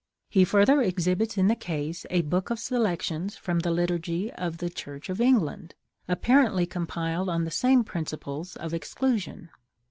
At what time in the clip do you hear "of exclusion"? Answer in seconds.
8.55-9.51